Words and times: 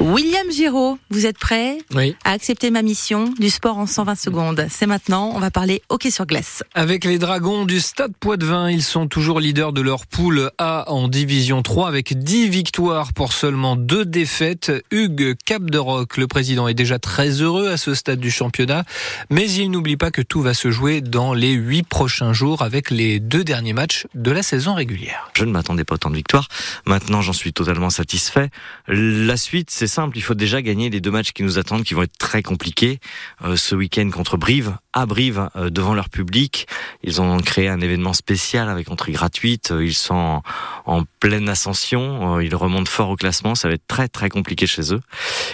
William 0.00 0.50
Giraud, 0.50 0.98
vous 1.10 1.26
êtes 1.26 1.38
prêt 1.38 1.76
Oui. 1.94 2.16
à 2.24 2.30
accepter 2.32 2.70
ma 2.70 2.80
mission 2.80 3.34
du 3.38 3.50
sport 3.50 3.76
en 3.76 3.84
120 3.86 4.14
secondes 4.14 4.66
C'est 4.70 4.86
maintenant, 4.86 5.30
on 5.34 5.38
va 5.38 5.50
parler 5.50 5.82
hockey 5.90 6.10
sur 6.10 6.24
glace. 6.24 6.62
Avec 6.74 7.04
les 7.04 7.18
Dragons 7.18 7.66
du 7.66 7.80
Stade 7.80 8.14
Poitvin, 8.18 8.70
ils 8.70 8.82
sont 8.82 9.08
toujours 9.08 9.40
leaders 9.40 9.74
de 9.74 9.82
leur 9.82 10.06
poule 10.06 10.52
A 10.56 10.90
en 10.90 11.06
Division 11.08 11.60
3 11.62 11.86
avec 11.88 12.16
10 12.18 12.48
victoires 12.48 13.12
pour 13.12 13.34
seulement 13.34 13.76
2 13.76 14.06
défaites. 14.06 14.72
Hugues 14.90 15.34
Capderoc, 15.44 16.16
le 16.16 16.26
président, 16.26 16.66
est 16.66 16.72
déjà 16.74 16.98
très 16.98 17.28
heureux 17.42 17.68
à 17.68 17.76
ce 17.76 17.92
stade 17.94 18.20
du 18.20 18.30
championnat, 18.30 18.84
mais 19.28 19.50
il 19.50 19.70
n'oublie 19.70 19.98
pas 19.98 20.10
que 20.10 20.22
tout 20.22 20.40
va 20.40 20.54
se 20.54 20.70
jouer 20.70 21.02
dans 21.02 21.34
les 21.34 21.52
8 21.52 21.82
prochains 21.86 22.32
jours 22.32 22.62
avec 22.62 22.90
les 22.90 23.20
deux 23.20 23.44
derniers 23.44 23.74
matchs 23.74 24.06
de 24.14 24.30
la 24.30 24.42
saison 24.42 24.72
régulière. 24.72 25.30
Je 25.36 25.44
ne 25.44 25.52
m'attendais 25.52 25.84
pas 25.84 25.96
autant 25.96 26.08
de 26.10 26.16
victoires. 26.16 26.48
Maintenant, 26.86 27.20
j'en 27.20 27.34
suis 27.34 27.52
totalement 27.52 27.90
satisfait. 27.90 28.48
La 28.88 29.36
suite, 29.36 29.68
c'est 29.70 29.89
simple. 29.90 30.16
Il 30.16 30.22
faut 30.22 30.34
déjà 30.34 30.62
gagner 30.62 30.88
les 30.88 31.00
deux 31.00 31.10
matchs 31.10 31.32
qui 31.32 31.42
nous 31.42 31.58
attendent, 31.58 31.84
qui 31.84 31.94
vont 31.94 32.02
être 32.02 32.16
très 32.18 32.42
compliqués. 32.42 33.00
Euh, 33.44 33.56
ce 33.56 33.74
week-end 33.74 34.08
contre 34.10 34.38
Brive, 34.38 34.76
à 34.92 35.04
Brive, 35.06 35.50
euh, 35.56 35.68
devant 35.68 35.94
leur 35.94 36.08
public. 36.08 36.66
Ils 37.02 37.20
ont 37.20 37.38
créé 37.40 37.68
un 37.68 37.80
événement 37.80 38.12
spécial 38.12 38.68
avec 38.68 38.90
entrée 38.90 39.12
gratuite. 39.12 39.72
Euh, 39.72 39.84
ils 39.84 39.94
sont 39.94 40.42
en, 40.86 41.04
pleine 41.20 41.48
ascension. 41.48 42.36
Euh, 42.36 42.44
ils 42.44 42.54
remontent 42.54 42.90
fort 42.90 43.10
au 43.10 43.16
classement. 43.16 43.54
Ça 43.54 43.68
va 43.68 43.74
être 43.74 43.86
très 43.86 44.08
très 44.08 44.28
compliqué 44.28 44.66
chez 44.66 44.92
eux. 44.94 45.00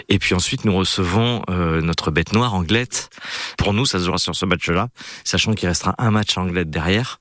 Et 0.08 0.18
puis 0.18 0.34
ensuite, 0.34 0.64
nous 0.64 0.74
recevons 0.74 1.42
euh, 1.50 1.80
notre 1.82 2.10
bête 2.10 2.32
noire, 2.32 2.54
Anglette. 2.54 3.10
Pour 3.58 3.74
nous, 3.74 3.84
ça 3.84 3.98
se 3.98 4.04
jouera 4.04 4.18
sur 4.18 4.34
ce 4.34 4.46
match-là, 4.46 4.88
sachant 5.24 5.54
qu'il 5.54 5.68
restera 5.68 5.94
un 5.98 6.10
match 6.10 6.36
Anglette 6.38 6.70
derrière. 6.70 7.18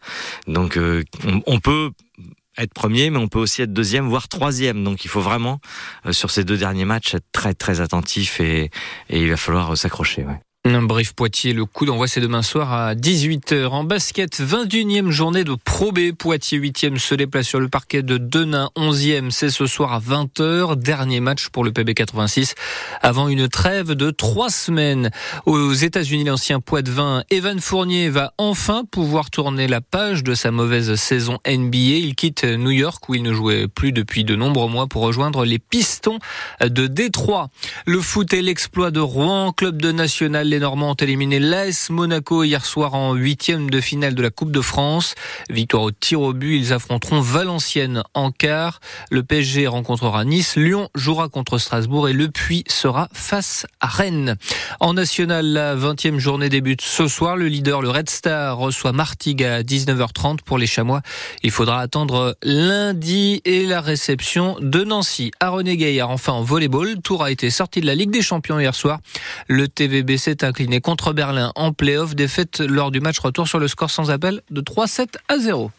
Donc, 0.47 0.77
euh, 0.77 1.03
on, 1.25 1.41
on 1.47 1.59
peut 1.59 1.91
être 2.57 2.73
premier, 2.73 3.09
mais 3.09 3.17
on 3.17 3.27
peut 3.27 3.39
aussi 3.39 3.61
être 3.61 3.73
deuxième, 3.73 4.07
voire 4.07 4.27
troisième. 4.27 4.83
Donc 4.83 5.05
il 5.05 5.07
faut 5.07 5.21
vraiment, 5.21 5.59
euh, 6.05 6.11
sur 6.11 6.31
ces 6.31 6.43
deux 6.43 6.57
derniers 6.57 6.85
matchs, 6.85 7.15
être 7.15 7.25
très 7.31 7.53
très 7.53 7.81
attentif 7.81 8.39
et, 8.39 8.69
et 9.09 9.21
il 9.21 9.29
va 9.29 9.37
falloir 9.37 9.73
euh, 9.73 9.75
s'accrocher. 9.75 10.23
Ouais. 10.23 10.39
Bref 10.65 11.13
Poitiers, 11.13 11.53
le 11.53 11.65
coup 11.65 11.85
d'envoi 11.85 12.07
c'est 12.07 12.21
demain 12.21 12.41
soir 12.41 12.73
à 12.73 12.95
18h. 12.95 13.67
En 13.67 13.83
basket, 13.83 14.41
21e 14.41 15.11
journée 15.11 15.43
de 15.43 15.53
Pro 15.53 15.91
B. 15.91 16.11
Poitiers 16.11 16.57
8e 16.57 16.97
se 16.97 17.13
déplace 17.13 17.45
sur 17.45 17.59
le 17.59 17.67
parquet 17.67 18.01
de 18.01 18.17
Denain 18.17 18.71
11e. 18.75 19.29
C'est 19.29 19.51
ce 19.51 19.67
soir 19.67 19.93
à 19.93 19.99
20h. 19.99 20.75
Dernier 20.75 21.19
match 21.19 21.49
pour 21.49 21.63
le 21.63 21.71
PB 21.71 21.93
86 21.93 22.55
avant 23.03 23.27
une 23.27 23.47
trêve 23.47 23.91
de 23.91 24.09
trois 24.09 24.49
semaines. 24.49 25.11
Aux 25.45 25.71
États-Unis, 25.71 26.23
l'ancien 26.23 26.59
Poitvin 26.59 27.23
Evan 27.29 27.59
Fournier 27.59 28.09
va 28.09 28.33
enfin 28.39 28.85
pouvoir 28.89 29.29
tourner 29.29 29.67
la 29.67 29.81
page 29.81 30.23
de 30.23 30.33
sa 30.33 30.49
mauvaise 30.49 30.95
saison 30.95 31.37
NBA. 31.47 31.77
Il 31.77 32.15
quitte 32.15 32.43
New 32.43 32.71
York 32.71 33.07
où 33.07 33.13
il 33.13 33.21
ne 33.21 33.33
jouait 33.33 33.67
plus 33.67 33.91
depuis 33.91 34.23
de 34.23 34.35
nombreux 34.35 34.67
mois 34.67 34.87
pour 34.87 35.03
rejoindre 35.03 35.45
les 35.45 35.59
Pistons 35.59 36.17
de 36.59 36.87
Détroit. 36.87 37.49
Le 37.85 38.01
foot 38.01 38.33
est 38.33 38.41
l'exploit 38.41 38.89
de 38.89 38.99
Rouen, 38.99 39.51
club 39.51 39.79
de 39.79 39.91
national 39.91 40.54
les 40.55 40.61
Normands 40.61 40.91
ont 40.91 40.93
éliminé 40.93 41.37
l'AS 41.37 41.89
Monaco 41.89 42.45
hier 42.45 42.65
soir 42.65 42.93
en 42.93 43.13
huitième 43.13 43.69
de 43.69 43.81
finale 43.81 44.15
de 44.15 44.21
la 44.21 44.29
Coupe 44.29 44.51
de 44.51 44.61
France. 44.61 45.13
Victoire 45.49 45.83
au 45.83 45.91
tir 45.91 46.21
au 46.21 46.31
but, 46.31 46.55
ils 46.55 46.71
affronteront 46.71 47.19
Valenciennes 47.19 48.03
en 48.13 48.31
quart. 48.31 48.79
Le 49.11 49.21
PSG 49.21 49.67
rencontrera 49.67 50.23
Nice, 50.23 50.55
Lyon 50.55 50.87
jouera 50.95 51.27
contre 51.27 51.57
Strasbourg 51.57 52.07
et 52.07 52.13
Le 52.13 52.29
Puy 52.29 52.63
sera 52.69 53.09
face 53.11 53.65
à 53.81 53.87
Rennes. 53.87 54.37
En 54.79 54.93
national, 54.93 55.45
la 55.45 55.75
20e 55.75 56.19
journée 56.19 56.47
débute 56.47 56.81
ce 56.81 57.09
soir. 57.09 57.35
Le 57.35 57.49
leader, 57.49 57.81
le 57.81 57.89
Red 57.89 58.09
Star, 58.09 58.57
reçoit 58.57 58.93
Martigues 58.93 59.43
à 59.43 59.61
19h30 59.61 60.37
pour 60.45 60.57
les 60.57 60.67
Chamois. 60.67 61.01
Il 61.43 61.51
faudra 61.51 61.81
attendre 61.81 62.37
lundi 62.43 63.41
et 63.43 63.65
la 63.65 63.81
réception 63.81 64.55
de 64.61 64.85
Nancy. 64.85 65.31
À 65.41 65.49
René 65.49 65.75
Gaillard, 65.75 66.11
enfin 66.11 66.31
en 66.31 66.43
volleyball, 66.43 67.01
Tour 67.01 67.23
a 67.23 67.31
été 67.31 67.49
sorti 67.49 67.81
de 67.81 67.87
la 67.87 67.95
Ligue 67.95 68.11
des 68.11 68.21
Champions 68.21 68.57
hier 68.57 68.73
soir. 68.73 68.99
Le 69.49 69.67
TVB 69.67 70.15
s'est 70.15 70.44
incliné 70.45 70.81
contre 70.81 71.13
Berlin 71.13 71.51
en 71.55 71.73
play-off, 71.73 72.15
défaite 72.15 72.59
lors 72.59 72.91
du 72.91 73.01
match 73.01 73.19
retour 73.19 73.47
sur 73.47 73.59
le 73.59 73.67
score 73.67 73.89
sans 73.89 74.11
appel 74.11 74.41
de 74.49 74.61
3-7 74.61 75.15
à 75.27 75.37
0. 75.37 75.71